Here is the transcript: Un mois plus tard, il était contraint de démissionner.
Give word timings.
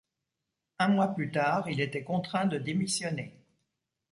Un 0.79 0.87
mois 0.87 1.09
plus 1.13 1.29
tard, 1.29 1.69
il 1.69 1.79
était 1.79 2.03
contraint 2.03 2.47
de 2.47 2.57
démissionner. 2.57 3.39